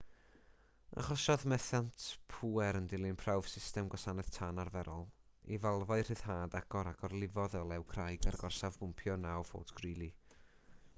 achosodd 1.01 1.43
methiant 1.51 2.05
pŵer 2.35 2.79
yn 2.79 2.87
dilyn 2.95 3.19
prawf 3.25 3.51
system 3.55 3.91
gwasanaeth 3.95 4.31
tân 4.39 4.63
arferol 4.65 5.05
i 5.57 5.61
falfau 5.69 6.07
rhyddhad 6.11 6.59
agor 6.63 6.93
a 6.95 6.97
gorlifodd 7.05 7.59
olew 7.63 7.89
crai 7.95 8.11
ger 8.29 8.43
gorsaf 8.45 8.83
bwmpio 8.85 9.23
9 9.31 9.49
fort 9.55 9.77
greely 9.83 10.13